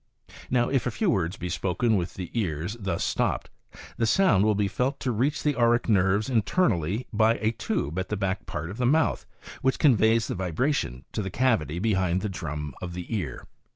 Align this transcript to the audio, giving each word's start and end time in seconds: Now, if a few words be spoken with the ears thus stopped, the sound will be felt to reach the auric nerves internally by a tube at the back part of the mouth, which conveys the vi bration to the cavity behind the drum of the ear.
Now, 0.49 0.67
if 0.67 0.87
a 0.87 0.89
few 0.89 1.11
words 1.11 1.37
be 1.37 1.47
spoken 1.47 1.95
with 1.95 2.15
the 2.15 2.31
ears 2.33 2.75
thus 2.79 3.03
stopped, 3.03 3.51
the 3.97 4.07
sound 4.07 4.43
will 4.43 4.55
be 4.55 4.67
felt 4.67 4.99
to 5.01 5.11
reach 5.11 5.43
the 5.43 5.55
auric 5.55 5.87
nerves 5.87 6.27
internally 6.27 7.05
by 7.13 7.35
a 7.35 7.51
tube 7.51 7.99
at 7.99 8.09
the 8.09 8.17
back 8.17 8.47
part 8.47 8.71
of 8.71 8.77
the 8.77 8.87
mouth, 8.87 9.27
which 9.61 9.77
conveys 9.77 10.27
the 10.27 10.33
vi 10.33 10.49
bration 10.51 11.03
to 11.11 11.21
the 11.21 11.29
cavity 11.29 11.77
behind 11.77 12.21
the 12.21 12.29
drum 12.29 12.73
of 12.81 12.95
the 12.95 13.15
ear. 13.15 13.45